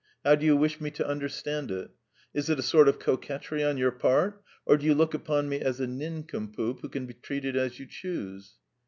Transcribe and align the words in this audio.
How 0.25 0.33
do 0.33 0.47
you 0.47 0.57
wish 0.57 0.81
me 0.81 0.89
to 0.89 1.07
understand 1.07 1.69
it? 1.69 1.91
Is 2.33 2.49
it 2.49 2.57
a 2.57 2.63
sort 2.63 2.87
of 2.87 2.97
coquetry 2.97 3.63
on 3.63 3.77
your 3.77 3.91
part, 3.91 4.43
or 4.65 4.75
do 4.75 4.87
you 4.87 4.95
look 4.95 5.13
upon 5.13 5.47
me 5.47 5.59
as 5.59 5.79
a 5.79 5.85
nincompoop 5.85 6.79
who 6.81 6.89
can 6.89 7.05
be 7.05 7.13
treated 7.13 7.55
as 7.55 7.77
you 7.79 7.85
choose." 7.85 8.55